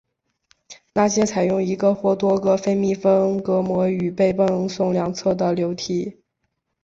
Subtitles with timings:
[0.95, 6.17] 那些采用一个或多个非密封隔膜与被泵送两侧的流体。